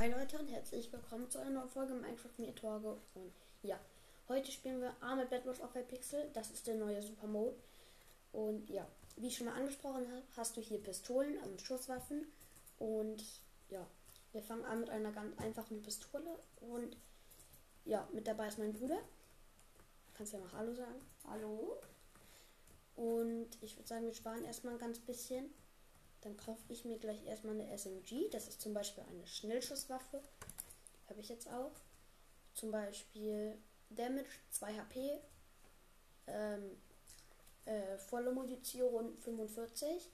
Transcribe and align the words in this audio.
Hi 0.00 0.10
Leute 0.10 0.38
und 0.38 0.48
herzlich 0.48 0.90
willkommen 0.94 1.30
zu 1.30 1.38
einer 1.38 1.50
neuen 1.50 1.68
Folge 1.68 1.92
Minecraft 1.92 2.30
mit 2.38 2.56
Torge. 2.56 2.96
Und 3.14 3.34
ja, 3.60 3.78
heute 4.30 4.50
spielen 4.50 4.80
wir 4.80 4.94
Armored 5.02 5.28
Bedwars 5.28 5.60
auf 5.60 5.74
Pixel. 5.88 6.30
Das 6.32 6.50
ist 6.50 6.66
der 6.66 6.76
neue 6.76 7.02
Super 7.02 7.26
Mode. 7.26 7.54
Und 8.32 8.70
ja, 8.70 8.86
wie 9.16 9.26
ich 9.26 9.36
schon 9.36 9.48
mal 9.48 9.56
angesprochen 9.56 10.10
habe, 10.10 10.22
hast 10.38 10.56
du 10.56 10.62
hier 10.62 10.82
Pistolen 10.82 11.36
und 11.40 11.60
Schusswaffen. 11.60 12.26
Und 12.78 13.22
ja, 13.68 13.86
wir 14.32 14.42
fangen 14.42 14.64
an 14.64 14.80
mit 14.80 14.88
einer 14.88 15.12
ganz 15.12 15.38
einfachen 15.38 15.82
Pistole. 15.82 16.38
Und 16.62 16.96
ja, 17.84 18.08
mit 18.14 18.26
dabei 18.26 18.48
ist 18.48 18.58
mein 18.58 18.72
Bruder. 18.72 19.00
Kannst 20.14 20.32
ja 20.32 20.38
mal 20.38 20.52
Hallo 20.52 20.72
sagen. 20.72 20.98
Hallo? 21.28 21.76
Und 22.96 23.50
ich 23.60 23.76
würde 23.76 23.88
sagen, 23.88 24.06
wir 24.06 24.14
sparen 24.14 24.46
erstmal 24.46 24.72
ein 24.72 24.80
ganz 24.80 24.98
bisschen. 24.98 25.52
Dann 26.22 26.36
kaufe 26.36 26.62
ich 26.68 26.84
mir 26.84 26.98
gleich 26.98 27.24
erstmal 27.26 27.54
eine 27.54 27.70
SMG. 27.76 28.28
Das 28.30 28.48
ist 28.48 28.60
zum 28.60 28.74
Beispiel 28.74 29.04
eine 29.08 29.26
Schnellschusswaffe. 29.26 30.20
Habe 31.08 31.20
ich 31.20 31.28
jetzt 31.28 31.48
auch. 31.48 31.72
Zum 32.54 32.70
Beispiel 32.70 33.56
Damage 33.90 34.28
2 34.50 34.74
HP. 34.74 35.20
Ähm, 36.26 36.76
äh, 37.64 37.96
volle 37.98 38.32
Munition 38.32 39.16
45. 39.18 40.10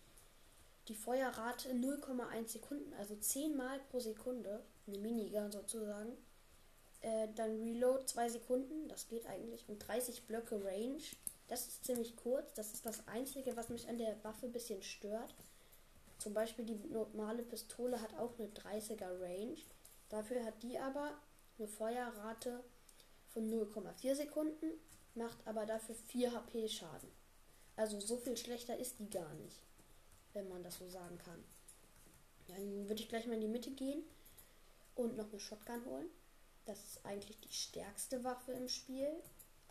Die 0.89 0.95
Feuerrate 0.95 1.71
0,1 1.71 2.49
Sekunden, 2.49 2.93
also 2.95 3.17
10 3.17 3.57
Mal 3.57 3.81
pro 3.91 3.99
Sekunde. 3.99 4.63
Eine 4.87 4.99
Minigun 4.99 5.51
sozusagen. 5.51 6.17
Äh, 7.01 7.29
dann 7.35 7.61
Reload 7.61 8.07
2 8.07 8.29
Sekunden, 8.29 8.89
das 8.89 9.09
geht 9.09 9.27
eigentlich. 9.27 9.69
Und 9.69 9.79
30 9.79 10.27
Blöcke 10.27 10.65
Range. 10.65 11.03
Das 11.49 11.67
ist 11.67 11.85
ziemlich 11.85 12.17
kurz. 12.17 12.55
Das 12.55 12.73
ist 12.73 12.87
das 12.87 13.07
Einzige, 13.09 13.57
was 13.57 13.69
mich 13.69 13.89
an 13.89 13.99
der 13.99 14.23
Waffe 14.25 14.47
ein 14.47 14.53
bisschen 14.53 14.83
stört. 14.83 15.35
Zum 16.19 16.35
Beispiel 16.35 16.65
die 16.65 16.77
normale 16.89 17.43
Pistole 17.43 18.01
hat 18.01 18.15
auch 18.15 18.39
eine 18.39 18.49
30er 18.49 19.21
Range. 19.21 19.57
Dafür 20.09 20.45
hat 20.45 20.63
die 20.63 20.79
aber 20.79 21.13
eine 21.59 21.69
Feuerrate 21.69 22.65
von 23.29 23.51
0,4 23.51 24.15
Sekunden, 24.15 24.73
macht 25.15 25.47
aber 25.47 25.67
dafür 25.67 25.95
4 25.95 26.33
HP 26.33 26.69
Schaden. 26.69 27.11
Also 27.77 28.01
so 28.01 28.17
viel 28.17 28.37
schlechter 28.37 28.77
ist 28.79 28.99
die 28.99 29.11
gar 29.11 29.35
nicht, 29.35 29.63
wenn 30.33 30.49
man 30.49 30.63
das 30.63 30.79
so 30.79 30.89
sagen 30.89 31.19
kann. 31.19 31.45
Dann 32.49 32.89
würde 32.89 33.03
ich 33.03 33.09
gleich 33.09 33.27
mal 33.27 33.35
in 33.35 33.41
die 33.43 33.49
Mitte 33.49 33.71
gehen 33.71 34.03
und 34.95 35.17
noch 35.17 35.29
eine 35.29 35.41
Shotgun 35.41 35.85
holen. 35.85 36.09
Das 36.65 36.83
ist 36.85 37.05
eigentlich 37.05 37.39
die 37.41 37.53
stärkste 37.53 38.25
Waffe 38.25 38.53
im 38.53 38.69
Spiel. 38.69 39.09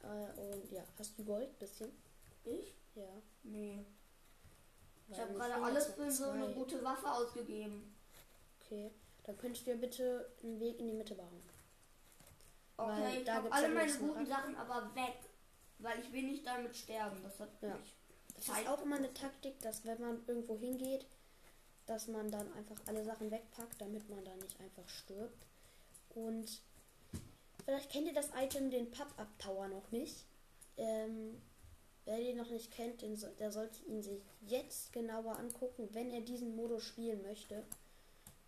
Äh, 0.03 0.39
und 0.39 0.71
ja, 0.71 0.83
hast 0.97 1.17
du 1.17 1.23
Gold? 1.23 1.57
Bisschen? 1.59 1.91
Ich? 2.43 2.73
Ja. 2.95 3.09
Nee. 3.43 3.85
Ich 5.07 5.19
habe 5.19 5.33
gerade 5.33 5.55
alles 5.63 5.87
für 5.87 6.09
so 6.09 6.29
eine 6.29 6.53
gute 6.53 6.83
Waffe 6.83 7.11
ausgegeben. 7.11 7.95
Okay, 8.61 8.91
dann 9.23 9.37
könntest 9.37 9.65
du 9.67 9.71
ja 9.71 9.77
bitte 9.77 10.31
einen 10.43 10.59
Weg 10.59 10.79
in 10.79 10.87
die 10.87 10.93
Mitte 10.93 11.15
bauen. 11.15 11.41
Okay, 12.77 12.89
Weil 13.01 13.17
ich 13.19 13.23
da 13.25 13.35
habe 13.35 13.51
alle 13.51 13.69
meine 13.69 13.93
guten. 13.93 14.25
Sachen 14.25 14.55
aber 14.55 14.93
weg. 14.95 15.17
Weil 15.79 15.99
ich 15.99 16.11
will 16.11 16.23
nicht 16.23 16.45
damit 16.45 16.75
sterben. 16.75 17.21
Das 17.23 17.39
hat 17.39 17.49
Ja. 17.61 17.75
mich. 17.75 17.95
Das 18.35 18.47
ist 18.59 18.67
auch 18.67 18.81
immer 18.81 18.97
eine 18.97 19.13
Taktik, 19.13 19.59
dass 19.61 19.85
wenn 19.85 20.01
man 20.01 20.23
irgendwo 20.27 20.57
hingeht, 20.57 21.05
dass 21.85 22.07
man 22.07 22.29
dann 22.31 22.51
einfach 22.53 22.75
alle 22.87 23.03
Sachen 23.05 23.31
wegpackt, 23.31 23.79
damit 23.79 24.09
man 24.09 24.23
da 24.25 24.35
nicht 24.35 24.59
einfach 24.59 24.87
stirbt. 24.89 25.45
Und 26.09 26.61
vielleicht 27.63 27.91
kennt 27.91 28.07
ihr 28.07 28.13
das 28.13 28.29
Item, 28.35 28.71
den 28.71 28.89
Pop-Up-Tower 28.91 29.67
noch 29.67 29.91
nicht. 29.91 30.25
Ähm, 30.77 31.41
wer 32.05 32.17
den 32.17 32.37
noch 32.37 32.49
nicht 32.49 32.71
kennt, 32.71 33.01
den 33.01 33.19
der 33.39 33.51
sollte 33.51 33.83
ihn 33.85 34.01
sich 34.01 34.21
jetzt 34.47 34.93
genauer 34.93 35.37
angucken, 35.37 35.89
wenn 35.91 36.11
er 36.11 36.21
diesen 36.21 36.55
Modus 36.55 36.83
spielen 36.83 37.21
möchte. 37.23 37.63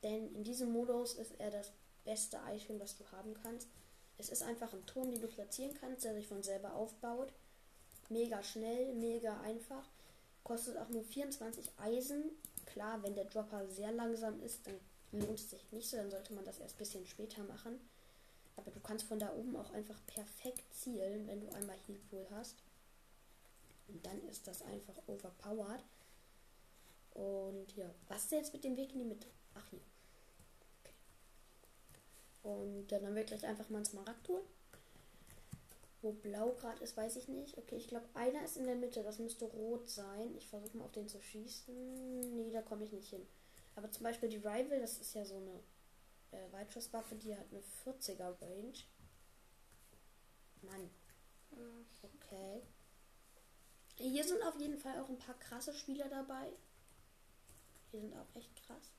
Denn 0.04 0.34
in 0.36 0.44
diesem 0.44 0.72
Modus 0.72 1.14
ist 1.14 1.34
er 1.40 1.52
das 1.52 1.72
beste 2.06 2.40
Item, 2.48 2.80
das 2.80 2.96
du 2.96 3.04
haben 3.12 3.34
kannst. 3.42 3.68
Es 4.18 4.30
ist 4.30 4.44
einfach 4.44 4.74
ein 4.74 4.86
Turm, 4.86 5.12
den 5.12 5.22
du 5.22 5.28
platzieren 5.28 5.76
kannst, 5.80 6.06
der 6.06 6.14
sich 6.14 6.28
von 6.28 6.44
selber 6.44 6.74
aufbaut. 6.74 7.32
Mega 8.10 8.42
schnell, 8.42 8.94
mega 8.94 9.40
einfach. 9.42 9.84
Kostet 10.44 10.78
auch 10.78 10.90
nur 10.90 11.04
24 11.04 11.70
Eisen. 11.78 12.32
Klar, 12.66 13.04
wenn 13.04 13.16
der 13.16 13.26
Dropper 13.26 13.68
sehr 13.68 13.92
langsam 13.92 14.42
ist, 14.42 14.66
dann 14.66 14.80
lohnt 15.12 15.40
es 15.40 15.50
sich 15.50 15.72
nicht 15.72 15.90
so. 15.90 15.98
Dann 15.98 16.12
sollte 16.12 16.34
man 16.34 16.46
das 16.46 16.60
erst 16.60 16.76
ein 16.76 16.80
bisschen 16.80 17.06
später 17.06 17.44
machen. 17.44 17.80
Aber 18.56 18.72
du 18.72 18.80
kannst 18.80 19.06
von 19.06 19.20
da 19.20 19.34
oben 19.36 19.56
auch 19.56 19.72
einfach 19.72 20.00
perfekt 20.08 20.64
zielen, 20.74 21.28
wenn 21.28 21.42
du 21.42 21.50
einmal 21.50 21.78
Healpool 21.86 22.26
hast. 22.32 22.56
Und 23.88 24.06
dann 24.06 24.22
ist 24.28 24.48
das 24.48 24.62
einfach 24.62 24.96
overpowered. 25.08 25.84
Und 27.12 27.76
ja, 27.76 27.90
was 28.08 28.26
ist 28.26 28.32
jetzt 28.32 28.54
mit 28.54 28.64
dem 28.64 28.78
Weg 28.78 28.94
in 28.94 29.00
die 29.00 29.06
Mitte? 29.06 29.28
Ach 29.56 29.66
hier. 29.70 29.82
Okay. 30.80 30.94
Und 32.44 32.88
dann 32.88 33.06
haben 33.06 33.16
wir 33.16 33.24
gleich 33.24 33.46
einfach 33.46 33.70
mal 33.70 33.78
einen 33.78 33.86
Smaragd 33.86 34.28
holen. 34.28 34.46
Wo 36.02 36.12
blau 36.12 36.52
gerade 36.52 36.84
ist, 36.84 36.96
weiß 36.96 37.16
ich 37.16 37.28
nicht. 37.28 37.58
Okay, 37.58 37.78
ich 37.78 37.88
glaube, 37.88 38.08
einer 38.14 38.44
ist 38.44 38.58
in 38.58 38.66
der 38.66 38.76
Mitte. 38.76 39.02
Das 39.02 39.18
müsste 39.18 39.46
rot 39.46 39.90
sein. 39.90 40.36
Ich 40.38 40.48
versuche 40.48 40.78
mal 40.78 40.86
auf 40.86 40.92
den 40.92 41.08
zu 41.08 41.20
schießen. 41.20 42.36
Nee, 42.36 42.52
da 42.52 42.62
komme 42.62 42.84
ich 42.84 42.92
nicht 42.92 43.10
hin. 43.10 43.26
Aber 43.76 43.92
zum 43.92 44.04
Beispiel 44.04 44.30
die 44.30 44.38
Rival, 44.38 44.80
das 44.80 45.00
ist 45.00 45.16
ja 45.16 45.26
so 45.26 45.38
eine 45.38 45.60
äh, 46.32 46.52
Weitschusswaffe, 46.52 47.16
die 47.16 47.36
hat 47.36 47.46
eine 47.52 47.62
40er 47.84 48.40
Range. 48.42 48.74
Mann, 50.62 50.90
okay. 52.02 52.62
Hier 53.98 54.24
sind 54.24 54.44
auf 54.44 54.60
jeden 54.60 54.78
Fall 54.78 55.00
auch 55.00 55.10
ein 55.10 55.18
paar 55.18 55.38
krasse 55.40 55.74
Spieler 55.74 56.08
dabei. 56.08 56.52
Die 57.92 58.00
sind 58.00 58.16
auch 58.16 58.36
echt 58.36 58.56
krass. 58.56 58.92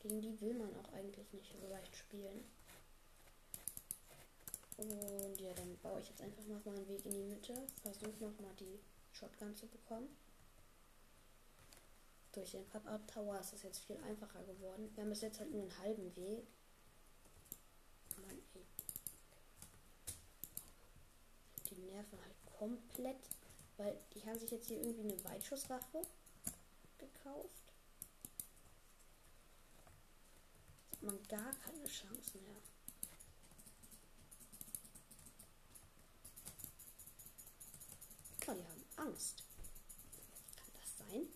Gegen 0.00 0.20
die 0.20 0.40
will 0.40 0.54
man 0.54 0.74
auch 0.76 0.92
eigentlich 0.92 1.32
nicht 1.32 1.52
so 1.52 1.68
leicht 1.68 1.96
spielen. 1.96 2.44
Und 4.76 5.40
ja, 5.40 5.52
dann 5.54 5.78
baue 5.78 6.00
ich 6.00 6.08
jetzt 6.08 6.20
einfach 6.20 6.44
noch 6.44 6.64
mal 6.64 6.74
einen 6.74 6.88
Weg 6.88 7.06
in 7.06 7.12
die 7.12 7.22
Mitte. 7.22 7.54
Versuche 7.82 8.24
noch 8.24 8.38
mal 8.40 8.54
die 8.58 8.80
Shotgun 9.12 9.54
zu 9.54 9.68
bekommen. 9.68 10.08
Durch 12.32 12.50
den 12.50 12.66
Pop-Up 12.66 13.06
Tower 13.06 13.38
ist 13.38 13.52
es 13.52 13.62
jetzt 13.62 13.84
viel 13.84 13.98
einfacher 13.98 14.42
geworden. 14.42 14.90
Wir 14.94 15.04
haben 15.04 15.10
bis 15.10 15.20
jetzt 15.20 15.38
halt 15.38 15.52
nur 15.52 15.62
einen 15.62 15.78
halben 15.78 16.16
Weg. 16.16 16.48
Mann, 18.16 18.42
ey. 18.54 18.64
Die 21.70 21.76
nerven 21.76 22.18
halt 22.20 22.34
komplett. 22.58 23.28
Weil 23.82 23.98
die 24.14 24.24
haben 24.24 24.38
sich 24.38 24.52
jetzt 24.52 24.68
hier 24.68 24.78
irgendwie 24.80 25.12
eine 25.12 25.24
Weitschusswaffe 25.24 26.02
gekauft. 26.98 27.74
Jetzt 30.84 30.92
hat 30.92 31.02
man 31.02 31.22
gar 31.26 31.52
keine 31.54 31.86
Chance 31.88 32.38
mehr. 32.38 32.56
Oh, 38.46 38.54
die 38.54 38.68
haben 38.68 38.84
Angst. 39.08 39.42
Kann 40.56 40.72
das 40.80 40.98
sein? 40.98 41.26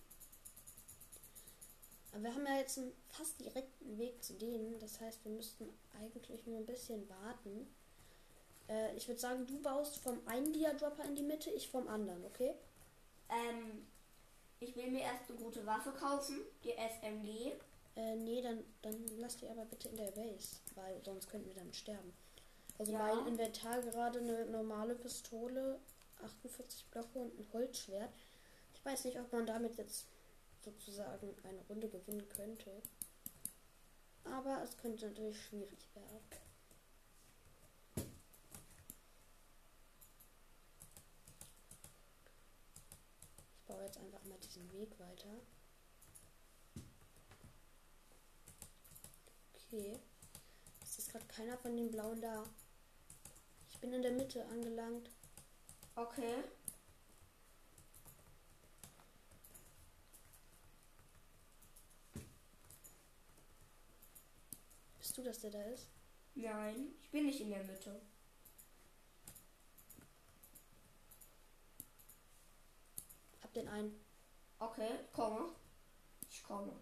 Aber 2.13 2.23
wir 2.23 2.33
haben 2.35 2.47
ja 2.47 2.59
jetzt 2.59 2.79
einen 2.79 2.93
fast 3.09 3.41
direkten 3.41 3.99
Weg 3.99 4.23
zu 4.23 4.35
denen. 4.35 4.79
Das 4.79 5.01
heißt, 5.01 5.25
wir 5.25 5.33
müssten 5.33 5.69
eigentlich 6.01 6.47
nur 6.47 6.59
ein 6.59 6.67
bisschen 6.67 7.09
warten. 7.09 7.67
Äh, 8.69 8.97
ich 8.97 9.07
würde 9.09 9.21
sagen, 9.21 9.47
du 9.47 9.61
baust 9.63 9.99
vom 9.99 10.21
einen 10.27 10.53
Dia-Dropper 10.53 11.05
in 11.05 11.15
die 11.17 11.23
Mitte, 11.23 11.51
ich 11.51 11.69
vom 11.71 11.87
anderen, 11.89 12.25
okay? 12.25 12.55
Ähm, 13.29 13.87
ich 14.61 14.75
will 14.77 14.91
mir 14.91 15.03
erst 15.03 15.29
eine 15.29 15.39
gute 15.39 15.65
Waffe 15.67 15.93
kaufen. 15.93 16.41
Die 16.65 16.73
SMG. 16.73 17.53
Äh, 17.97 18.17
nee, 18.17 18.43
dann, 18.43 18.65
dann 18.83 19.07
lass 19.19 19.37
die 19.37 19.49
aber 19.49 19.65
bitte 19.65 19.89
in 19.89 19.97
der 19.97 20.11
Base, 20.11 20.57
weil 20.75 21.01
sonst 21.05 21.29
könnten 21.31 21.49
wir 21.49 21.55
damit 21.55 21.77
sterben. 21.77 22.13
Also 22.79 22.93
Ja. 22.93 22.99
mein 22.99 23.27
Inventar 23.29 23.81
gerade 23.83 24.19
eine 24.19 24.47
normale 24.47 24.95
Pistole, 24.95 25.79
48 26.23 26.85
Blöcke 26.91 27.19
und 27.19 27.39
ein 27.39 27.47
Holzschwert. 27.53 28.11
Ich 28.75 28.85
weiß 28.85 29.05
nicht, 29.05 29.19
ob 29.19 29.33
man 29.33 29.47
damit 29.47 29.77
jetzt 29.77 30.07
sozusagen 30.65 31.35
eine 31.45 31.61
Runde 31.69 31.89
gewinnen 31.89 32.29
könnte. 32.29 32.71
Aber 34.25 34.63
es 34.63 34.77
könnte 34.77 35.07
natürlich 35.07 35.41
schwierig 35.41 35.89
werden. 35.95 36.21
Jetzt 43.87 43.99
einfach 43.99 44.23
mal 44.25 44.39
diesen 44.39 44.71
Weg 44.73 44.99
weiter. 44.99 45.29
Okay. 49.55 49.99
Es 50.83 50.99
ist 50.99 51.11
gerade 51.11 51.27
keiner 51.27 51.57
von 51.59 51.77
den 51.77 51.91
Blauen 51.91 52.21
da. 52.21 52.45
Ich 53.71 53.79
bin 53.79 53.93
in 53.93 54.03
der 54.03 54.13
Mitte 54.13 54.45
angelangt. 54.47 55.11
Okay. 55.95 56.45
Bist 64.99 65.17
du 65.17 65.23
das, 65.23 65.39
der 65.41 65.51
da 65.51 65.63
ist? 65.63 65.89
Nein, 66.35 66.95
ich 67.01 67.11
bin 67.11 67.27
nicht 67.27 67.41
in 67.41 67.51
der 67.51 67.65
Mitte. 67.65 68.01
den 73.57 73.69
einen. 73.69 74.05
Okay, 74.59 74.91
komme. 75.13 75.49
Ich 76.31 76.43
komme. 76.43 76.73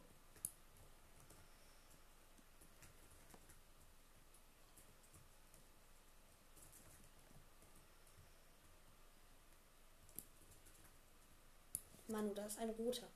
Manu, 12.09 12.33
da 12.35 12.47
ist 12.47 12.59
ein 12.59 12.71
roter. 12.71 13.09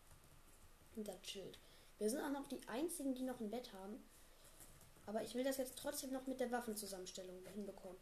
Hinter 0.95 1.13
das 1.13 1.31
Schild. 1.31 1.59
Wir 1.99 2.11
sind 2.11 2.21
auch 2.21 2.31
noch 2.31 2.49
die 2.49 2.61
einzigen, 2.69 3.15
die 3.15 3.23
noch 3.23 3.41
ein 3.41 3.51
Bett 3.51 3.73
haben. 3.73 4.03
Aber 5.07 5.23
ich 5.23 5.35
will 5.35 5.45
das 5.45 5.57
jetzt 5.57 5.79
trotzdem 5.79 6.13
noch 6.13 6.27
mit 6.27 6.41
der 6.41 6.51
Waffenzusammenstellung 6.51 7.45
hinbekommen. 7.55 7.97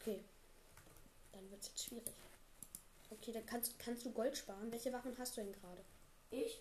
Okay. 0.00 0.24
Dann 1.32 1.50
wird 1.50 1.62
es 1.62 1.68
jetzt 1.68 1.84
schwierig. 1.84 2.14
Okay, 3.18 3.32
dann 3.32 3.46
kannst, 3.46 3.78
kannst 3.78 4.04
du 4.04 4.12
Gold 4.12 4.36
sparen. 4.36 4.70
Welche 4.70 4.92
Waffen 4.92 5.16
hast 5.18 5.36
du 5.36 5.42
denn 5.42 5.52
gerade? 5.52 5.84
Ich? 6.30 6.60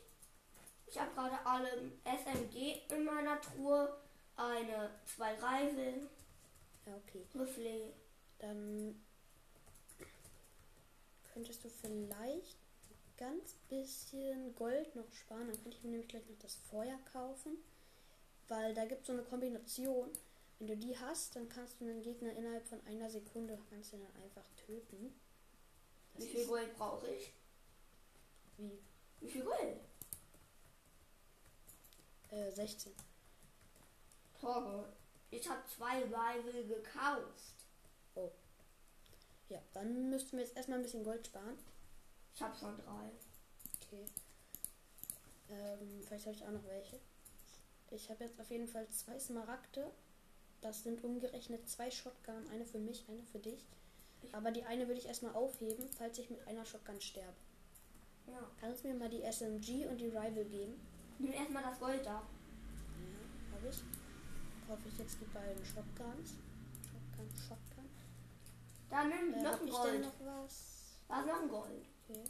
Ich 0.87 0.99
habe 0.99 1.11
gerade 1.15 1.45
alle 1.45 1.91
SMG 2.03 2.81
in 2.89 3.03
meiner 3.03 3.39
Truhe. 3.41 3.97
Eine, 4.35 4.89
zwei 5.05 5.33
Reifel, 5.35 6.09
Ja, 6.85 6.95
okay. 6.95 7.25
Rifle. 7.35 7.93
Dann 8.39 8.99
könntest 11.33 11.63
du 11.63 11.69
vielleicht 11.69 12.57
ganz 13.17 13.53
bisschen 13.69 14.55
Gold 14.55 14.95
noch 14.95 15.11
sparen. 15.11 15.47
Dann 15.47 15.61
könnte 15.61 15.77
ich 15.77 15.83
mir 15.83 15.91
nämlich 15.91 16.09
gleich 16.09 16.27
noch 16.27 16.39
das 16.39 16.55
Feuer 16.69 16.97
kaufen. 17.11 17.57
Weil 18.47 18.73
da 18.73 18.85
gibt 18.85 19.01
es 19.01 19.07
so 19.07 19.13
eine 19.13 19.23
Kombination. 19.23 20.09
Wenn 20.59 20.67
du 20.67 20.77
die 20.77 20.97
hast, 20.97 21.35
dann 21.35 21.49
kannst 21.49 21.79
du 21.79 21.85
einen 21.85 22.01
Gegner 22.01 22.33
innerhalb 22.33 22.65
von 22.67 22.79
einer 22.85 23.09
Sekunde 23.09 23.57
dann 23.69 24.23
einfach 24.23 24.45
töten. 24.65 25.13
Wie 26.15 26.27
viel 26.27 26.45
Gold 26.45 26.75
brauche 26.77 27.07
ich? 27.07 27.33
wie 28.57 28.79
Wie 29.19 29.29
viel 29.29 29.43
Gold? 29.43 29.79
äh, 32.31 32.51
16. 32.51 32.91
Torge. 34.39 34.85
Ich 35.29 35.47
habe 35.49 35.61
zwei 35.67 36.03
Rival 36.03 36.63
gekauft. 36.67 37.53
Ja, 39.49 39.59
dann 39.73 40.09
müssten 40.09 40.37
wir 40.37 40.43
jetzt 40.43 40.55
erstmal 40.55 40.79
ein 40.79 40.83
bisschen 40.83 41.03
Gold 41.03 41.25
sparen. 41.27 41.57
Ich 42.33 42.41
habe 42.41 42.57
schon 42.57 42.75
drei. 42.77 43.11
Okay. 43.81 44.05
Ähm, 45.49 46.01
vielleicht 46.05 46.25
habe 46.25 46.35
ich 46.35 46.43
auch 46.43 46.51
noch 46.51 46.65
welche. 46.65 46.99
Ich 47.91 48.09
habe 48.09 48.23
jetzt 48.23 48.39
auf 48.39 48.49
jeden 48.49 48.67
Fall 48.67 48.87
zwei 48.89 49.19
Smaragde. 49.19 49.91
Das 50.61 50.81
sind 50.83 51.03
umgerechnet 51.03 51.69
zwei 51.69 51.91
Shotgun, 51.91 52.47
eine 52.49 52.65
für 52.65 52.79
mich, 52.79 53.03
eine 53.07 53.21
für 53.23 53.39
dich. 53.39 53.63
Aber 54.31 54.51
die 54.51 54.63
eine 54.63 54.87
würde 54.87 54.99
ich 54.99 55.07
erstmal 55.07 55.33
aufheben, 55.35 55.87
falls 55.97 56.17
ich 56.17 56.29
mit 56.29 56.45
einer 56.47 56.65
Shotgun 56.65 56.99
sterbe. 57.01 57.35
Ja. 58.27 58.49
Kannst 58.59 58.83
du 58.83 58.87
mir 58.87 58.95
mal 58.95 59.09
die 59.09 59.21
SMG 59.23 59.85
und 59.87 59.97
die 59.99 60.07
Rival 60.07 60.31
geben? 60.45 60.79
Nimm 61.19 61.33
erstmal 61.33 61.63
das 61.63 61.79
Gold 61.79 62.05
da. 62.05 62.11
Ja, 62.21 63.55
habe 63.55 63.67
ich. 63.69 63.77
Kaufe 64.67 64.87
ich 64.87 64.97
jetzt 64.97 65.17
die 65.21 65.25
beiden 65.25 65.63
Shotguns. 65.65 66.31
Shotgun, 66.89 67.29
Shotgun. 67.47 67.89
Da 68.89 69.03
nimm 69.05 69.33
Äh, 69.33 69.41
noch 69.43 69.59
ein 69.61 69.69
Gold. 69.69 70.01
noch 70.01 70.19
was? 70.25 70.97
Da 71.07 71.19
ist 71.19 71.27
noch 71.27 71.41
ein 71.41 71.49
Gold. 71.49 71.85
Okay. 72.09 72.23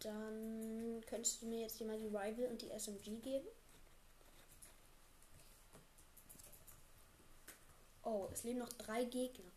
Dann 0.00 1.02
könntest 1.06 1.42
du 1.42 1.46
mir 1.46 1.60
jetzt 1.62 1.76
hier 1.78 1.86
mal 1.86 1.98
die 1.98 2.06
Rival 2.06 2.48
und 2.50 2.60
die 2.62 2.70
SMG 2.70 3.20
geben. 3.20 3.46
Oh, 8.02 8.28
es 8.32 8.44
leben 8.44 8.58
noch 8.58 8.72
drei 8.74 9.04
Gegner. 9.04 9.50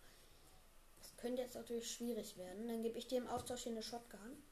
Könnte 1.18 1.42
jetzt 1.42 1.56
natürlich 1.56 1.92
schwierig 1.92 2.38
werden. 2.38 2.68
Dann 2.68 2.84
gebe 2.84 2.98
ich 2.98 3.08
dir 3.08 3.18
im 3.18 3.28
Austausch 3.28 3.64
hier 3.64 3.72
eine 3.72 3.84
Shotgun. 3.84 4.44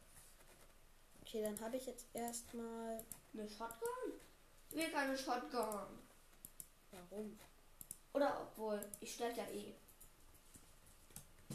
Okay, 1.21 1.41
dann 1.41 1.59
habe 1.61 1.77
ich 1.77 1.85
jetzt 1.85 2.07
erstmal. 2.13 3.03
Eine 3.33 3.49
Shotgun? 3.49 4.13
Ich 4.69 4.77
will 4.77 4.91
keine 4.91 5.17
Shotgun. 5.17 5.87
Warum? 6.91 7.39
Oder 8.13 8.41
obwohl, 8.41 8.79
ich 9.01 9.13
stelle 9.13 9.35
ja 9.35 9.45
eh. 9.49 9.73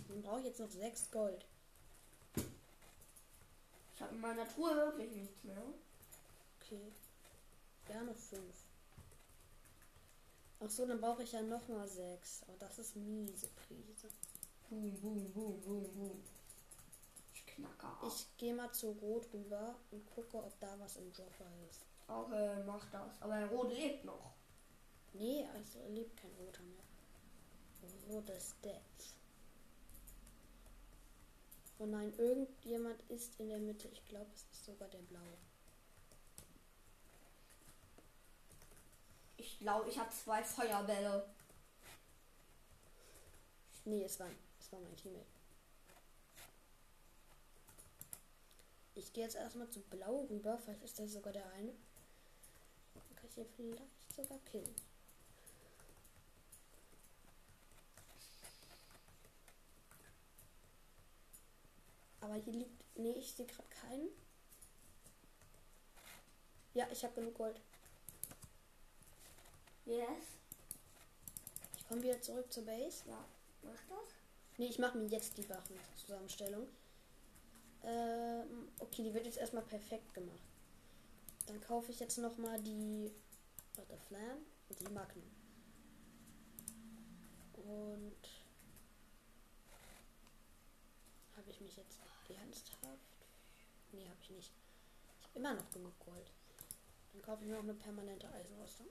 Dann 0.08 0.22
brauche 0.22 0.40
ich 0.40 0.46
jetzt 0.46 0.60
noch 0.60 0.70
sechs 0.70 1.10
Gold. 1.10 1.44
Ich 3.94 4.02
habe 4.02 4.14
in 4.14 4.20
meiner 4.20 4.48
Truhe 4.48 4.74
wirklich 4.74 5.10
nichts 5.12 5.44
mehr. 5.44 5.62
Okay. 6.60 6.92
Ja, 7.88 8.02
noch 8.02 8.16
fünf. 8.16 8.54
Ach 10.60 10.70
so, 10.70 10.86
dann 10.86 11.00
brauche 11.00 11.22
ich 11.22 11.32
ja 11.32 11.42
noch 11.42 11.66
mal 11.68 11.88
sechs. 11.88 12.42
Aber 12.46 12.56
das 12.58 12.78
ist 12.78 12.96
miese 12.96 13.48
Prise. 13.48 14.08
Boom, 14.70 14.92
boom, 15.00 15.32
boom, 15.32 15.60
boom, 15.62 15.92
boom. 15.94 16.22
Ich 17.34 17.44
knacke 17.44 17.86
ab. 17.86 18.04
Ich 18.06 18.36
gehe 18.36 18.54
mal 18.54 18.70
zu 18.72 18.92
Rot 18.92 19.26
rüber 19.34 19.74
und 19.90 20.06
gucke, 20.06 20.36
ob 20.36 20.60
da 20.60 20.78
was 20.78 20.96
im 20.96 21.12
Dropper 21.12 21.50
ist. 21.68 21.80
Okay, 22.06 22.62
mach 22.64 22.88
das. 22.92 23.20
Aber 23.20 23.44
Rot 23.46 23.72
lebt 23.72 24.04
noch. 24.04 24.32
Nee, 25.12 25.44
also 25.52 25.80
lebt 25.88 26.16
kein 26.16 26.30
Roter 26.38 26.62
mehr. 26.62 26.84
Rot 28.08 28.30
ist 28.30 28.54
dead. 28.64 28.80
Oh 31.80 31.86
nein, 31.86 32.14
irgendjemand 32.16 33.00
ist 33.08 33.40
in 33.40 33.48
der 33.48 33.58
Mitte. 33.58 33.88
Ich 33.88 34.04
glaube, 34.06 34.30
es 34.34 34.42
ist 34.52 34.66
sogar 34.66 34.88
der 34.88 34.98
Blaue. 34.98 35.36
Ich 39.36 39.58
glaube, 39.58 39.88
ich 39.88 39.98
habe 39.98 40.10
zwei 40.10 40.44
Feuerbälle. 40.44 41.26
Nee, 43.84 44.04
es 44.04 44.20
war, 44.20 44.28
war 44.72 44.80
mein 44.80 44.96
Teammate. 44.96 45.26
Ich 48.94 49.12
gehe 49.12 49.24
jetzt 49.24 49.36
erstmal 49.36 49.70
zu 49.70 49.80
Blau 49.80 50.26
rüber. 50.28 50.58
Vielleicht 50.58 50.82
ist 50.82 50.98
das 50.98 51.12
sogar 51.12 51.32
der 51.32 51.50
eine. 51.52 51.72
Dann 52.94 53.16
kann 53.16 53.28
ich 53.30 53.38
ihn 53.38 53.46
vielleicht 53.56 54.14
sogar 54.14 54.38
killen. 54.50 54.74
Aber 62.20 62.34
hier 62.34 62.52
liegt. 62.52 62.84
Nee, 62.96 63.12
ich 63.12 63.32
sehe 63.32 63.46
gerade 63.46 63.68
keinen. 63.68 64.08
Ja, 66.74 66.86
ich 66.92 67.02
habe 67.02 67.14
genug 67.14 67.34
Gold. 67.34 67.60
Yes. 69.86 70.36
Ich 71.76 71.88
komme 71.88 72.02
wieder 72.02 72.20
zurück 72.20 72.52
zur 72.52 72.66
Base. 72.66 73.08
Ja, 73.08 73.24
mach 73.62 73.82
das. 73.88 74.19
Nee, 74.58 74.66
ich 74.66 74.78
mache 74.78 74.98
mir 74.98 75.06
jetzt 75.06 75.38
die 75.38 75.48
Waffenzusammenstellung. 75.48 76.66
Ähm, 77.82 78.68
okay, 78.78 79.02
die 79.02 79.14
wird 79.14 79.26
jetzt 79.26 79.38
erstmal 79.38 79.62
perfekt 79.62 80.12
gemacht. 80.12 80.42
Dann 81.46 81.60
kaufe 81.62 81.90
ich 81.90 82.00
jetzt 82.00 82.18
nochmal 82.18 82.60
die 82.62 83.10
warte, 83.74 83.96
Flam 84.08 84.38
und 84.68 84.80
die 84.80 84.92
Magnum. 84.92 85.24
Und 87.54 88.28
habe 91.36 91.50
ich 91.50 91.60
mich 91.60 91.76
jetzt 91.76 91.98
ernsthaft? 92.28 92.98
Nee, 93.92 94.08
habe 94.08 94.18
ich 94.22 94.30
nicht. 94.30 94.52
Ich 95.18 95.26
habe 95.26 95.38
immer 95.38 95.54
noch 95.54 95.70
genug 95.70 95.98
Gold. 96.00 96.30
Dann 97.12 97.22
kaufe 97.22 97.42
ich 97.42 97.48
mir 97.48 97.56
noch 97.56 97.62
eine 97.62 97.74
permanente 97.74 98.30
Eisenrüstung. 98.30 98.86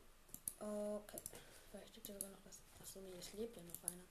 Okay. 0.59 1.21
Vielleicht 1.69 1.95
liegt 1.95 2.07
ja 2.07 2.15
sogar 2.15 2.31
noch 2.31 2.45
was. 2.45 2.59
Achso, 2.81 2.99
nee, 3.01 3.17
es 3.17 3.33
lebt 3.33 3.55
ja 3.55 3.63
noch 3.63 3.83
einer. 3.83 4.03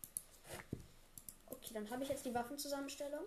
Okay, 1.68 1.74
dann 1.74 1.90
habe 1.90 2.02
ich 2.02 2.08
jetzt 2.08 2.24
die 2.24 2.32
Waffenzusammenstellung. 2.32 3.24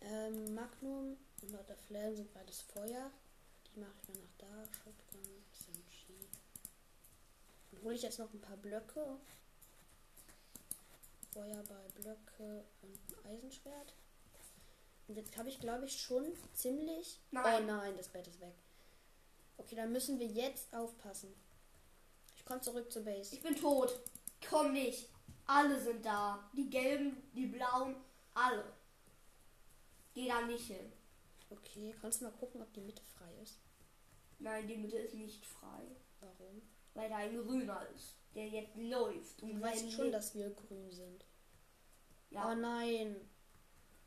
Ähm, 0.00 0.52
Magnum 0.52 1.16
und 1.42 1.76
Flam 1.86 2.16
sind 2.16 2.34
beides 2.34 2.62
Feuer. 2.62 3.08
Die 3.66 3.78
mache 3.78 3.92
ich 4.02 4.08
mir 4.08 4.16
nach 4.16 4.32
da. 4.38 4.64
Shotgun, 4.72 5.44
SMG. 5.52 6.26
Dann 7.70 7.82
hole 7.84 7.94
ich 7.94 8.02
jetzt 8.02 8.18
noch 8.18 8.32
ein 8.32 8.40
paar 8.40 8.56
Blöcke. 8.56 9.16
Feuerball, 11.32 11.88
Blöcke 11.94 12.64
und 12.82 12.98
ein 13.10 13.30
Eisenschwert. 13.30 13.94
Und 15.06 15.16
jetzt 15.16 15.36
habe 15.36 15.48
ich, 15.48 15.60
glaube 15.60 15.84
ich, 15.86 16.00
schon 16.00 16.24
ziemlich. 16.52 17.20
Nein. 17.30 17.62
Oh 17.62 17.66
nein, 17.66 17.96
das 17.96 18.08
Bett 18.08 18.26
ist 18.26 18.40
weg. 18.40 18.56
Okay, 19.56 19.76
dann 19.76 19.92
müssen 19.92 20.18
wir 20.18 20.26
jetzt 20.26 20.74
aufpassen. 20.74 21.32
Ich 22.36 22.44
komme 22.44 22.60
zurück 22.60 22.90
zur 22.90 23.04
Base. 23.04 23.36
Ich 23.36 23.42
bin 23.42 23.54
tot. 23.54 24.00
Komm 24.50 24.72
nicht. 24.72 25.08
Alle 25.46 25.80
sind 25.80 26.04
da. 26.04 26.48
Die 26.56 26.68
gelben, 26.68 27.22
die 27.32 27.46
blauen, 27.46 27.96
alle. 28.34 28.72
Geh 30.14 30.28
da 30.28 30.42
nicht 30.42 30.66
hin. 30.66 30.92
Okay, 31.50 31.94
kannst 32.00 32.20
du 32.20 32.24
mal 32.24 32.32
gucken, 32.32 32.60
ob 32.62 32.72
die 32.72 32.80
Mitte 32.80 33.02
frei 33.02 33.32
ist? 33.42 33.60
Nein, 34.38 34.66
die 34.66 34.76
Mitte 34.76 34.98
ist 34.98 35.14
nicht 35.14 35.44
frei. 35.44 35.82
Warum? 36.20 36.62
Weil 36.94 37.08
da 37.08 37.16
ein 37.16 37.36
grüner 37.36 37.86
ist, 37.94 38.16
der 38.34 38.48
jetzt 38.48 38.74
läuft. 38.76 39.40
Du 39.40 39.46
Und 39.46 39.60
weißt 39.62 39.80
sein 39.82 39.90
schon, 39.90 40.12
dass 40.12 40.34
wir 40.34 40.50
grün 40.50 40.90
sind. 40.90 41.24
Ja, 42.30 42.50
Oh 42.50 42.54
nein. 42.54 43.16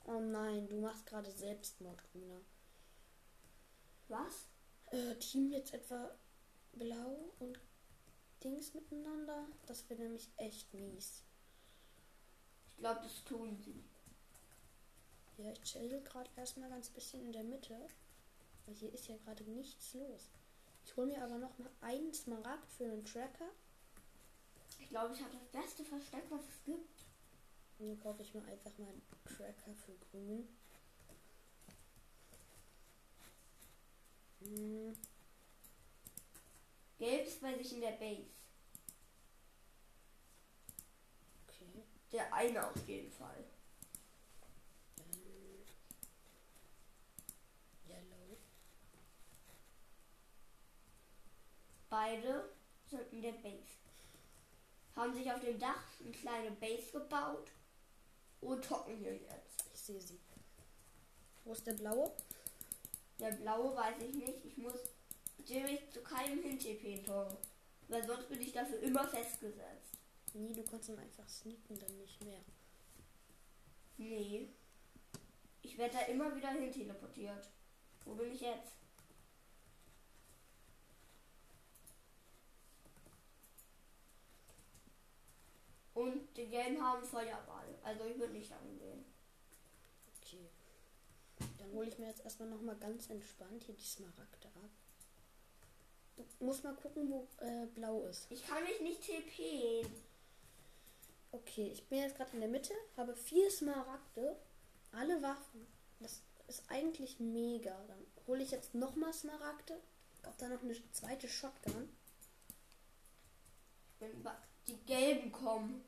Oh 0.05 0.19
nein, 0.19 0.67
du 0.67 0.79
machst 0.81 1.05
gerade 1.05 1.29
Selbstmord, 1.31 2.01
Grüner. 2.12 2.41
was? 4.08 4.48
Äh, 4.91 5.15
Team 5.15 5.51
jetzt 5.51 5.74
etwa 5.74 6.10
blau 6.74 7.31
und 7.39 7.60
Dings 8.43 8.74
miteinander? 8.74 9.48
Das 9.67 9.88
wäre 9.89 10.01
nämlich 10.01 10.29
echt 10.38 10.74
mies 10.74 11.24
glaube, 12.79 13.01
das 13.01 13.24
tun 13.24 13.57
sie. 13.63 13.83
Ja, 15.38 15.51
ich 15.51 15.62
chill 15.62 16.01
gerade 16.01 16.29
erstmal 16.36 16.69
ganz 16.69 16.89
bisschen 16.89 17.21
in 17.21 17.31
der 17.31 17.43
Mitte. 17.43 17.77
Weil 18.65 18.75
hier 18.75 18.93
ist 18.93 19.07
ja 19.07 19.15
gerade 19.17 19.43
nichts 19.43 19.93
los. 19.93 20.29
Ich 20.86 20.95
hole 20.95 21.07
mir 21.07 21.24
aber 21.24 21.38
noch 21.38 21.57
mal 21.57 21.69
einen 21.81 22.13
Smaragd 22.13 22.71
für 22.71 22.86
einen 22.86 23.05
Tracker. 23.05 23.50
Ich 24.79 24.89
glaube, 24.89 25.13
ich 25.13 25.21
habe 25.21 25.31
das 25.33 25.63
beste 25.63 25.83
Versteck, 25.83 26.24
was 26.29 26.41
es 26.41 26.63
gibt. 26.65 27.05
Dann 27.77 28.00
kaufe 28.00 28.21
ich 28.21 28.33
mir 28.33 28.43
einfach 28.43 28.77
mal 28.77 28.89
einen 28.89 29.01
Tracker 29.25 29.74
für 29.75 29.93
grün. 30.12 30.48
Hm. 34.41 34.95
Gelb 36.98 37.27
ist 37.27 37.41
bei 37.41 37.57
sich 37.57 37.74
in 37.74 37.81
der 37.81 37.91
Base. 37.91 38.38
Der 42.12 42.34
eine 42.34 42.66
auf 42.66 42.88
jeden 42.88 43.12
Fall. 43.12 43.44
Yellow. 47.88 48.38
Beide 51.89 52.50
sind 52.89 53.13
in 53.13 53.22
der 53.22 53.34
Base. 53.34 53.78
Haben 54.96 55.13
sich 55.13 55.32
auf 55.32 55.39
dem 55.39 55.60
Dach 55.60 55.84
eine 56.00 56.12
kleine 56.12 56.51
Base 56.51 56.92
gebaut 56.92 57.51
und 58.42 58.70
hocken 58.70 58.98
hier 58.98 59.16
jetzt. 59.16 59.66
Ich 59.74 59.80
sehe 59.80 60.01
sie. 60.01 60.20
Wo 61.46 61.51
ist 61.54 61.66
der 61.66 61.74
blaue? 61.74 62.12
Der 63.20 63.32
blaue 63.32 63.75
weiß 63.75 64.01
ich 64.01 64.16
nicht. 64.16 64.46
Ich 64.46 64.58
muss 64.58 64.80
natürlich 65.38 65.89
zu 65.92 66.01
keinem 66.01 66.42
hin 66.42 67.06
tor 67.06 67.38
Weil 67.88 68.06
sonst 68.06 68.30
bin 68.30 68.42
ich 68.42 68.51
dafür 68.51 68.80
immer 68.80 69.08
festgesetzt. 69.08 69.88
Nee, 70.33 70.53
du 70.53 70.63
kannst 70.63 70.89
ihn 70.89 71.00
einfach 71.00 71.27
sneaken, 71.27 71.79
dann 71.79 71.98
nicht 71.98 72.24
mehr. 72.24 72.41
Nee. 73.98 74.50
Ich 75.62 75.77
werde 75.77 75.93
da 75.93 76.01
immer 76.05 76.36
wieder 76.36 76.50
hin 76.50 76.71
teleportiert. 76.71 77.50
Wo 78.05 78.13
bin 78.13 78.31
ich 78.31 78.41
jetzt? 78.41 78.74
Und 85.93 86.38
die 86.38 86.48
Gelben 86.48 86.81
haben 86.81 87.03
Feuerball. 87.03 87.67
Also 87.83 88.05
ich 88.05 88.17
würde 88.17 88.33
nicht 88.33 88.50
dahin 88.50 88.79
gehen. 88.79 89.05
Okay. 90.21 90.48
Dann 91.57 91.71
hole 91.74 91.88
ich 91.88 91.98
mir 92.00 92.07
jetzt 92.07 92.24
erstmal 92.24 92.50
nochmal 92.50 92.77
ganz 92.77 93.09
entspannt 93.09 93.63
hier 93.63 93.75
die 93.75 93.83
Smaragde 93.83 94.48
ab. 94.48 94.69
Du 96.17 96.45
musst 96.45 96.63
mal 96.63 96.75
gucken, 96.75 97.09
wo 97.09 97.27
äh, 97.43 97.65
blau 97.75 98.03
ist. 98.03 98.27
Ich 98.29 98.45
kann 98.48 98.63
mich 98.63 98.79
nicht 98.79 99.01
TPen. 99.01 100.09
Okay, 101.31 101.69
ich 101.71 101.88
bin 101.88 102.00
jetzt 102.00 102.17
gerade 102.17 102.31
in 102.33 102.39
der 102.39 102.50
Mitte, 102.50 102.74
habe 102.98 103.15
vier 103.15 103.51
Smaragde, 103.51 104.36
alle 104.91 105.21
Waffen. 105.21 105.67
Das 106.00 106.24
ist 106.48 106.63
eigentlich 106.69 107.19
mega. 107.19 107.77
Dann 107.88 108.05
hole 108.27 108.43
ich 108.43 108.51
jetzt 108.51 108.74
nochmal 108.74 109.13
Smaragde, 109.13 109.79
kaufe 110.24 110.38
dann 110.39 110.53
noch 110.53 110.63
eine 110.63 110.75
zweite 110.91 111.27
Shotgun. 111.27 111.89
Wenn 114.00 114.24
die 114.67 114.77
Gelben 114.86 115.31
kommen. 115.31 115.83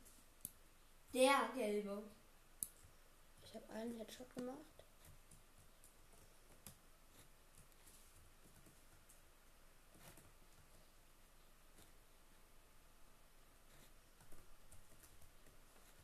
Der 1.14 1.50
Gelbe. 1.56 2.04
Ich 3.44 3.54
habe 3.56 3.70
einen 3.70 3.98
Headshot 3.98 4.34
gemacht. 4.36 4.81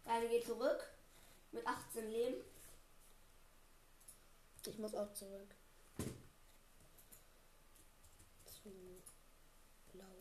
Deine 0.07 0.29
geht 0.29 0.45
zurück. 0.45 0.89
Mit 1.51 1.67
18 1.67 2.09
Leben. 2.09 2.41
Ich 4.65 4.77
muss 4.77 4.95
auch 4.95 5.13
zurück. 5.13 5.53
Zu 8.45 8.69
blau. 9.91 10.15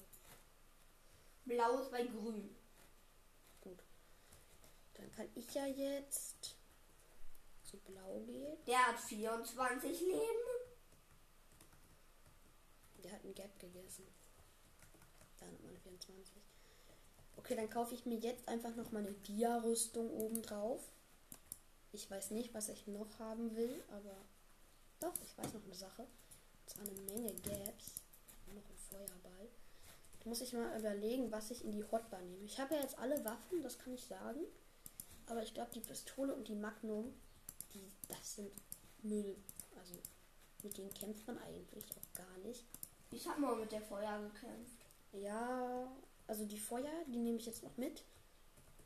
Blau 1.44 1.78
ist 1.78 1.90
bei 1.92 2.04
grün. 2.04 2.54
Gut. 3.60 3.78
Dann 4.94 5.12
kann 5.12 5.28
ich 5.36 5.54
ja 5.54 5.66
jetzt 5.66 6.56
zu 7.62 7.76
blau 7.78 8.20
gehen. 8.26 8.56
Der 8.66 8.88
hat 8.88 8.98
24 8.98 10.00
Leben. 10.00 10.46
Der 13.04 13.12
hat 13.12 13.24
einen 13.24 13.34
Gap 13.34 13.56
gegessen. 13.60 14.06
Da 15.38 15.46
hat 15.46 15.62
man 15.62 15.76
24. 15.78 16.55
Okay, 17.46 17.54
dann 17.54 17.70
kaufe 17.70 17.94
ich 17.94 18.04
mir 18.06 18.18
jetzt 18.18 18.48
einfach 18.48 18.74
noch 18.74 18.90
mal 18.90 18.98
eine 18.98 19.12
Dia-Rüstung 19.12 20.10
oben 20.10 20.42
drauf. 20.42 20.80
Ich 21.92 22.10
weiß 22.10 22.32
nicht, 22.32 22.52
was 22.54 22.68
ich 22.68 22.88
noch 22.88 23.20
haben 23.20 23.54
will, 23.54 23.84
aber 23.92 24.16
doch, 24.98 25.12
ich 25.22 25.38
weiß 25.38 25.54
noch 25.54 25.64
eine 25.64 25.74
Sache. 25.76 26.02
Und 26.02 26.70
zwar 26.70 26.82
eine 26.88 27.00
Menge 27.02 27.32
Gaps. 27.34 28.02
Noch 28.52 28.68
ein 28.68 28.76
Feuerball. 28.90 29.48
Jetzt 30.14 30.26
muss 30.26 30.40
ich 30.40 30.54
mal 30.54 30.76
überlegen, 30.76 31.30
was 31.30 31.52
ich 31.52 31.64
in 31.64 31.70
die 31.70 31.84
Hotbar 31.84 32.20
nehme. 32.20 32.44
Ich 32.44 32.58
habe 32.58 32.74
ja 32.74 32.80
jetzt 32.80 32.98
alle 32.98 33.24
Waffen, 33.24 33.62
das 33.62 33.78
kann 33.78 33.94
ich 33.94 34.04
sagen. 34.04 34.40
Aber 35.28 35.44
ich 35.44 35.54
glaube, 35.54 35.70
die 35.72 35.78
Pistole 35.78 36.34
und 36.34 36.48
die 36.48 36.56
Magnum, 36.56 37.14
die, 37.74 37.88
das 38.08 38.34
sind 38.34 38.50
Müll. 39.02 39.36
Also 39.78 39.94
mit 40.64 40.76
denen 40.76 40.92
kämpft 40.92 41.24
man 41.28 41.38
eigentlich 41.38 41.84
auch 41.92 42.12
gar 42.12 42.38
nicht. 42.38 42.64
Ich 43.12 43.28
habe 43.28 43.40
mal 43.40 43.54
mit 43.54 43.70
der 43.70 43.82
Feuer 43.82 44.20
gekämpft. 44.20 44.84
Ja, 45.12 45.88
also 46.26 46.44
die 46.44 46.58
Feuer, 46.58 46.92
die 47.06 47.18
nehme 47.18 47.38
ich 47.38 47.46
jetzt 47.46 47.62
noch 47.62 47.76
mit. 47.76 48.04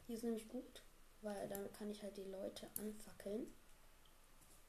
Die 0.09 0.15
ist 0.15 0.25
nämlich 0.25 0.49
gut, 0.49 0.83
weil 1.23 1.49
dann 1.49 1.73
kann 1.73 1.91
ich 1.91 2.03
halt 2.03 2.17
die 2.17 2.25
Leute 2.25 2.67
anfackeln. 2.79 3.47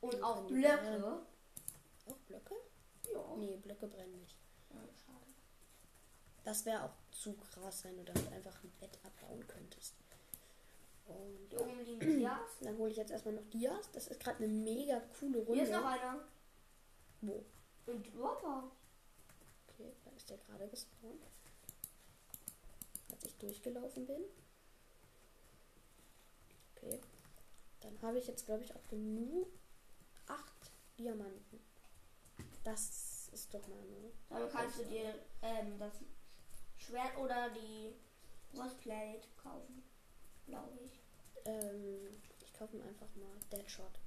Und 0.02 0.14
Die 0.14 0.22
auch 0.24 0.42
Blöcke. 0.48 0.78
brennen. 0.78 1.04
Auch 1.04 2.18
Blöcke? 2.28 2.56
Ja. 3.14 3.36
Nee, 3.38 3.58
Blöcke 3.58 3.88
brennen 3.88 4.20
nicht. 4.20 4.36
Ja, 4.72 4.78
schade. 5.06 5.26
Das 6.44 6.66
wäre 6.66 6.84
auch 6.86 6.94
zu 7.12 7.34
krass, 7.34 7.84
wenn 7.84 7.98
du 7.98 8.04
damit 8.04 8.32
einfach 8.32 8.64
ein 8.64 8.72
Bett 8.80 8.98
abbauen 9.04 9.46
könntest. 9.48 9.96
Und 11.08 11.60
oben 11.60 11.80
liegen 11.86 12.00
Dias. 12.20 12.40
dann 12.62 12.78
hole 12.78 12.90
ich 12.92 12.98
jetzt 12.98 13.12
erstmal 13.12 13.36
noch 13.36 13.50
Dias. 13.50 13.90
Das 13.92 14.08
ist 14.08 14.20
gerade 14.20 14.38
eine 14.44 14.48
mega 14.48 15.00
coole 15.20 15.44
Hier 15.46 15.64
ist 15.64 15.72
noch 15.72 15.78
Runde. 15.84 15.90
einer. 16.02 16.20
Wo? 17.22 17.46
Und 17.88 18.16
Dropper. 18.16 18.72
Okay, 19.68 19.92
da 20.06 20.12
ist 20.12 20.30
der 20.30 20.38
gerade 20.38 20.68
gespawnt. 20.68 21.22
Als 23.12 23.24
ich 23.26 23.38
durchgelaufen 23.38 24.06
bin. 24.06 24.22
Okay. 26.76 27.00
Dann 27.82 28.02
habe 28.02 28.20
ich 28.20 28.28
jetzt, 28.28 28.46
glaube 28.46 28.64
ich, 28.64 28.76
auch 28.76 28.88
genug. 28.90 29.48
Acht 30.28 30.72
Diamanten. 30.98 31.60
Das 32.64 33.30
ist 33.32 33.54
doch 33.54 33.68
mal 33.68 33.80
eine. 33.80 34.12
Damit 34.30 34.52
kannst 34.52 34.80
du 34.80 34.86
dir 34.86 35.16
ähm, 35.42 35.78
das 35.80 35.94
Schwert 36.78 37.18
oder 37.18 37.50
die 37.50 37.94
Brustplate 38.54 39.28
kaufen. 39.42 39.84
Glaube 40.46 40.78
ich. 40.84 41.00
Ähm, 41.46 42.22
ich 42.44 42.54
kaufe 42.54 42.76
mir 42.76 42.84
einfach 42.84 43.08
mal 43.16 43.38
Deadshot. 43.52 44.00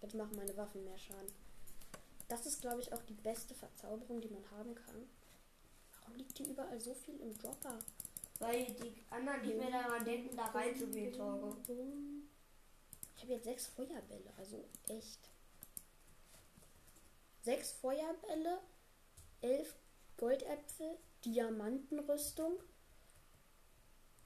Jetzt 0.00 0.14
machen 0.14 0.36
meine 0.36 0.56
Waffen 0.56 0.84
mehr 0.84 0.98
Schaden. 0.98 1.32
Das 2.28 2.46
ist, 2.46 2.60
glaube 2.60 2.80
ich, 2.80 2.92
auch 2.92 3.02
die 3.02 3.14
beste 3.14 3.54
Verzauberung, 3.54 4.20
die 4.20 4.28
man 4.28 4.48
haben 4.50 4.74
kann. 4.74 5.08
Warum 6.00 6.16
liegt 6.16 6.36
hier 6.38 6.48
überall 6.48 6.80
so 6.80 6.94
viel 6.94 7.18
im 7.20 7.36
Dropper? 7.38 7.78
Weil 8.38 8.66
die 8.66 9.04
anderen 9.10 9.42
nicht 9.42 9.56
mehr 9.56 9.70
daran 9.70 10.04
denken, 10.04 10.36
da 10.36 10.46
reinzugehen, 10.46 11.12
Torge. 11.12 11.56
Ich 13.16 13.22
habe 13.22 13.32
jetzt 13.32 13.44
sechs 13.44 13.66
Feuerbälle, 13.68 14.32
also 14.36 14.64
echt. 14.88 15.30
Sechs 17.42 17.72
Feuerbälle, 17.72 18.60
elf 19.40 19.74
Goldäpfel, 20.16 20.98
Diamantenrüstung, 21.24 22.58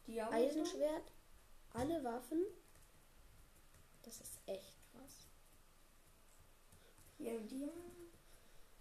Die 0.07 0.21
haben 0.21 0.33
Eisenschwert, 0.35 1.13
alle 1.73 2.03
Waffen. 2.03 2.45
Das 4.03 4.21
ist 4.21 4.41
echt 4.47 4.77
krass. 4.91 5.29
Haben 7.21 7.49
die. 7.49 7.71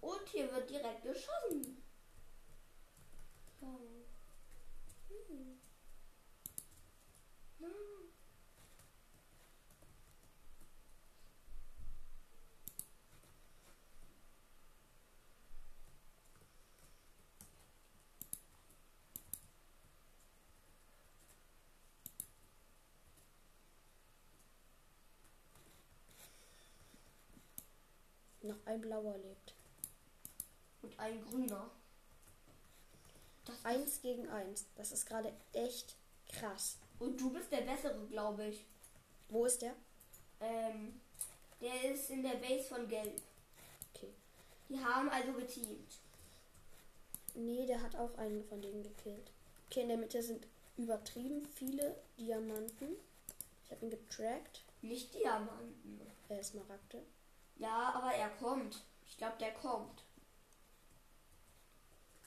Und 0.01 0.27
hier 0.29 0.51
wird 0.51 0.69
direkt 0.69 1.03
geschossen. 1.03 1.83
Ja. 3.61 3.67
Hm. 5.09 5.59
Hm. 7.59 7.99
Noch 28.49 28.65
ein 28.65 28.81
blauer 28.81 29.15
lebt. 29.15 29.53
Und 30.81 30.99
ein 30.99 31.23
grüner. 31.23 31.69
Das 33.45 33.55
ist, 33.55 33.65
Eins 33.65 34.01
gegen 34.01 34.27
eins. 34.27 34.65
Das 34.75 34.91
ist 34.91 35.05
gerade 35.05 35.31
echt 35.53 35.95
krass. 36.27 36.77
und 36.97 37.21
du 37.21 37.29
bist 37.31 37.51
der 37.51 37.61
Bessere, 37.61 38.07
glaube 38.07 38.47
ich. 38.47 38.65
Wo 39.29 39.45
ist 39.45 39.61
der? 39.61 39.75
Ähm, 40.41 40.99
der 41.61 41.91
ist 41.91 42.09
in 42.09 42.23
der 42.23 42.37
Base 42.37 42.63
von 42.63 42.87
Gelb. 42.87 43.21
Okay. 43.93 44.09
Die 44.67 44.79
haben 44.83 45.09
also 45.09 45.33
geteamt. 45.33 45.99
Nee, 47.35 47.67
der 47.67 47.83
hat 47.83 47.95
auch 47.95 48.17
einen 48.17 48.43
von 48.45 48.61
denen 48.63 48.81
gekillt. 48.81 49.29
Okay, 49.69 49.81
in 49.81 49.89
der 49.89 49.97
Mitte 49.97 50.23
sind 50.23 50.47
übertrieben 50.75 51.45
viele 51.53 51.95
Diamanten. 52.17 52.95
Ich 53.65 53.71
habe 53.71 53.85
ihn 53.85 53.91
getrackt. 53.91 54.63
Nicht 54.81 55.13
Diamanten. 55.13 56.01
Äh, 56.29 56.41
Smaragde. 56.43 57.03
Ja, 57.59 57.93
aber 57.93 58.13
er 58.13 58.29
kommt. 58.29 58.83
Ich 59.05 59.17
glaube, 59.17 59.37
der 59.37 59.53
kommt. 59.53 60.03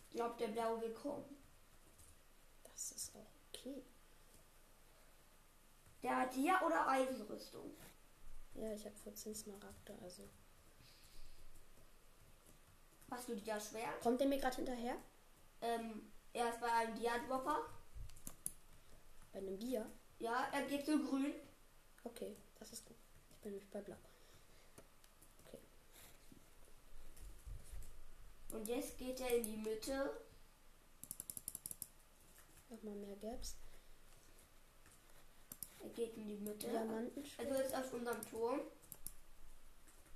Ich 0.08 0.16
glaube, 0.16 0.36
der 0.38 0.48
Blaue 0.48 0.80
will 0.82 0.92
kommen. 0.92 1.24
Das 2.64 2.92
ist 2.92 3.16
auch 3.16 3.30
okay. 3.48 3.82
Der 6.02 6.16
hat 6.18 6.34
hier 6.34 6.60
oder 6.64 6.86
Eisenrüstung. 6.86 7.74
Ja, 8.54 8.72
ich 8.74 8.84
habe 8.84 8.94
14 8.96 9.34
Smaragde, 9.34 9.98
also. 10.02 10.28
Hast 13.10 13.28
du 13.28 13.36
dir 13.36 13.58
Schwert? 13.58 14.02
Kommt 14.02 14.20
der 14.20 14.28
mir 14.28 14.38
gerade 14.38 14.56
hinterher? 14.56 14.96
Ähm, 15.62 16.12
er 16.34 16.50
ist 16.50 16.60
bei 16.60 16.70
einem 16.70 16.94
Dia-Dropper. 16.94 17.60
Bei 19.32 19.38
einem 19.38 19.58
Dia? 19.58 19.86
Ja, 20.18 20.48
er 20.52 20.62
geht 20.62 20.84
zu 20.84 21.02
grün. 21.02 21.34
Okay, 22.04 22.36
das 22.58 22.72
ist 22.72 22.84
gut. 22.84 22.96
Ich 23.30 23.38
bin 23.38 23.52
nämlich 23.52 23.70
bei 23.70 23.80
Blau. 23.80 23.96
Und 28.52 28.68
jetzt 28.68 28.98
geht 28.98 29.20
er 29.20 29.36
in 29.36 29.42
die 29.44 29.56
Mitte. 29.56 30.10
Nochmal 32.68 32.94
mehr 32.96 33.16
Gaps. 33.16 33.56
Er 35.82 35.88
geht 35.90 36.16
in 36.16 36.28
die 36.28 36.36
Mitte. 36.36 36.68
Diamantenschwert. 36.68 37.50
Also 37.50 37.62
ist 37.62 37.74
auf 37.74 37.92
unserem 37.92 38.24
Turm. 38.26 38.60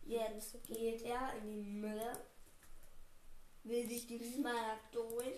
Jetzt 0.04 0.62
geht 0.64 1.02
er 1.02 1.36
in 1.38 1.48
die 1.48 1.62
Mitte. 1.62 2.24
Will 3.64 3.88
sich 3.88 4.06
die 4.06 4.18
Smaragde 4.18 5.02
holen, 5.02 5.34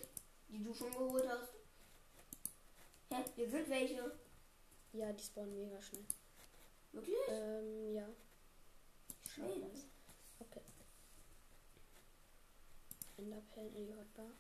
die 0.48 0.62
du 0.62 0.74
schon 0.74 0.92
geholt 0.92 1.26
hast. 1.26 1.54
Hä? 3.10 3.24
Hier 3.36 3.48
sind 3.48 3.70
welche. 3.70 4.12
Ja, 4.92 5.12
die 5.12 5.22
spawnen 5.22 5.56
mega 5.56 5.80
schnell. 5.80 6.04
Wirklich? 6.92 7.16
Ähm, 7.28 7.94
ja. 7.94 8.08
Schnell. 9.32 9.58
mal. 9.60 9.70
Okay. 10.40 10.60
Enderperlen 13.18 13.74
in 13.74 13.86
die 13.86 13.94
Hotbar. 13.94 14.30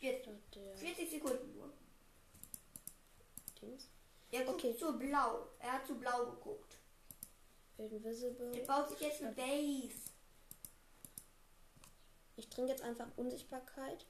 Jetzt. 0.00 0.26
Da 0.26 0.32
der 0.60 0.76
40 0.76 1.10
Sekunden 1.10 1.54
nur. 1.56 1.72
Dings. 3.60 3.88
Er 4.32 4.44
guckt 4.44 4.64
Okay. 4.64 4.76
zu 4.76 4.98
blau. 4.98 5.46
Er 5.60 5.72
hat 5.74 5.86
zu 5.86 5.94
blau 5.94 6.26
geguckt. 6.26 6.76
Invisible. 7.78 8.52
Er 8.58 8.66
baut 8.66 8.88
sich 8.90 9.00
jetzt 9.00 9.22
eine 9.22 9.32
Base. 9.32 9.94
Ich 12.36 12.48
trinke 12.48 12.72
jetzt 12.72 12.82
einfach 12.82 13.06
Unsichtbarkeit. 13.16 14.04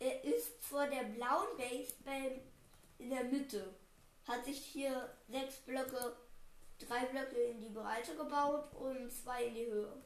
Er 0.00 0.24
ist 0.24 0.52
vor 0.60 0.86
der 0.86 1.04
blauen 1.04 1.56
Base 1.56 1.92
beim, 2.04 2.40
in 2.98 3.10
der 3.10 3.24
Mitte. 3.24 3.74
Hat 4.26 4.44
sich 4.44 4.58
hier 4.58 5.12
sechs 5.28 5.56
Blöcke, 5.58 6.16
drei 6.78 7.06
Blöcke 7.06 7.36
in 7.36 7.60
die 7.60 7.70
Breite 7.70 8.14
gebaut 8.16 8.72
und 8.74 9.10
zwei 9.12 9.44
in 9.46 9.54
die 9.54 9.66
Höhe. 9.66 10.02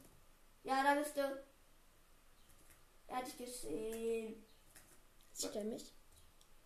Ja, 0.65 0.83
da 0.83 0.95
bist 0.95 1.17
du. 1.17 1.45
Er 3.09 3.17
hat 3.17 3.27
dich 3.27 3.37
gesehen. 3.37 4.45
Sieht 5.33 5.57
er 5.57 5.65
mich? 5.65 5.93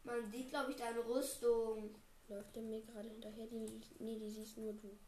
Man 0.05 0.31
sieht, 0.31 0.51
glaube 0.51 0.73
ich, 0.73 0.77
deine 0.77 1.05
Rüstung. 1.05 1.95
Läuft 2.29 2.57
er 2.57 2.63
mir 2.63 2.83
gerade 2.83 3.09
hinterher? 3.09 3.47
Die, 3.47 3.81
nee, 3.99 4.19
die 4.19 4.31
siehst 4.31 4.59
nur 4.59 4.73
du. 4.75 4.99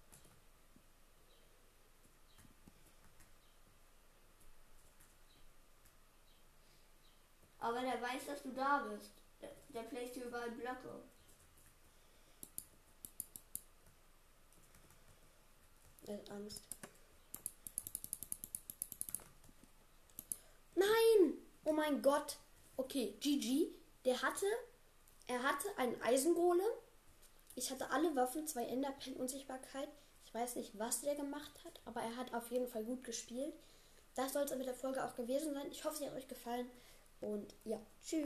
Aber 7.61 7.81
der 7.81 8.01
weiß, 8.01 8.27
dass 8.27 8.43
du 8.43 8.53
da 8.53 8.87
bist. 8.89 9.13
Der, 9.41 9.51
der 9.75 9.83
placed 9.83 10.15
hier 10.15 10.27
überall 10.27 10.51
Blöcke. 10.51 11.03
Er 16.07 16.15
hat 16.15 16.31
Angst. 16.31 16.63
Nein! 20.79 21.39
Oh 21.65 21.73
mein 21.73 22.03
Gott. 22.03 22.37
Okay, 22.77 23.17
GG. 23.21 23.69
Der 24.05 24.23
hatte, 24.23 24.47
er 25.27 25.43
hatte 25.43 25.69
einen 25.77 26.01
Eisengolem. 26.03 26.71
Ich 27.57 27.71
hatte 27.71 27.91
alle 27.91 28.15
Waffen, 28.15 28.47
zwei 28.47 28.65
Enderpen, 28.65 29.17
Unsichtbarkeit. 29.17 29.89
Ich 30.25 30.33
weiß 30.33 30.57
nicht, 30.57 30.79
was 30.79 31.01
der 31.01 31.17
gemacht 31.17 31.53
hat, 31.65 31.81
aber 31.85 32.01
er 32.03 32.17
hat 32.17 32.33
auf 32.35 32.51
jeden 32.51 32.69
Fall 32.69 32.85
gut 32.85 33.03
gespielt. 33.03 33.55
Das 34.15 34.33
soll 34.33 34.45
es 34.45 34.55
mit 34.55 34.67
der 34.67 34.75
Folge 34.75 35.05
auch 35.05 35.15
gewesen 35.15 35.55
sein. 35.55 35.67
Ich 35.71 35.85
hoffe, 35.85 35.97
sie 35.97 36.07
hat 36.07 36.15
euch 36.15 36.29
gefallen. 36.29 36.71
Und 37.21 37.55
ja, 37.65 37.81
tschüss. 38.03 38.17